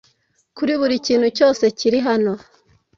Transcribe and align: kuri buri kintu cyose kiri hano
kuri 0.57 0.71
buri 0.79 0.95
kintu 1.07 1.27
cyose 1.37 1.63
kiri 1.77 1.99
hano 2.07 2.33